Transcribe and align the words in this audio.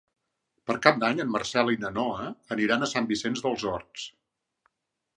Per 0.69 0.75
Cap 0.85 0.97
d'Any 1.03 1.21
en 1.25 1.29
Marcel 1.35 1.69
i 1.75 1.79
na 1.85 1.93
Noa 1.99 2.27
aniran 2.57 2.87
a 2.89 2.93
Sant 2.97 3.13
Vicenç 3.15 3.47
dels 3.49 3.71
Horts. 3.75 4.11